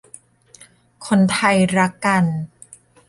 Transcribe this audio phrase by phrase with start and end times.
[1.07, 2.23] คนไทยรักกัน